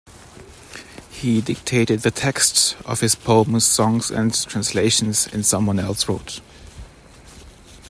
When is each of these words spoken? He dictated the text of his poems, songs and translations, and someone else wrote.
He 1.11 1.41
dictated 1.41 1.99
the 1.99 2.09
text 2.09 2.75
of 2.87 3.01
his 3.01 3.13
poems, 3.13 3.65
songs 3.65 4.09
and 4.09 4.33
translations, 4.47 5.27
and 5.31 5.45
someone 5.45 5.77
else 5.77 6.09
wrote. 6.09 6.41